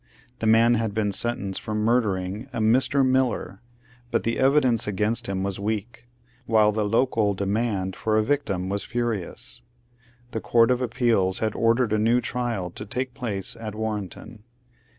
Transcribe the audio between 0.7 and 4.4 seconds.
had been sentenced for murdering a Mr. Miller, but the